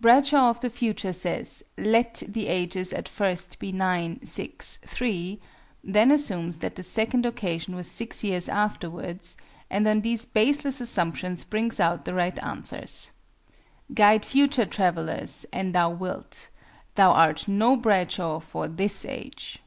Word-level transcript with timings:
BRADSHAW 0.00 0.48
OF 0.48 0.60
THE 0.60 0.70
FUTURE 0.70 1.12
says 1.12 1.64
"let" 1.76 2.22
the 2.28 2.46
ages 2.46 2.92
at 2.92 3.08
first 3.08 3.58
be 3.58 3.72
9, 3.72 4.24
6, 4.24 4.76
3, 4.86 5.40
then 5.82 6.12
assumes 6.12 6.58
that 6.58 6.76
the 6.76 6.84
second 6.84 7.26
occasion 7.26 7.74
was 7.74 7.90
6 7.90 8.22
years 8.22 8.48
afterwards, 8.48 9.36
and 9.68 9.88
on 9.88 10.02
these 10.02 10.24
baseless 10.24 10.80
assumptions 10.80 11.42
brings 11.42 11.80
out 11.80 12.04
the 12.04 12.14
right 12.14 12.40
answers. 12.44 13.10
Guide 13.92 14.24
future 14.24 14.66
travellers, 14.66 15.46
an 15.52 15.72
thou 15.72 15.90
wilt: 15.90 16.48
thou 16.94 17.10
art 17.10 17.48
no 17.48 17.74
Bradshaw 17.74 18.38
for 18.38 18.68
this 18.68 19.04
Age! 19.04 19.58